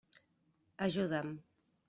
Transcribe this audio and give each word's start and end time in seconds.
Ajuda'm. 0.87 1.31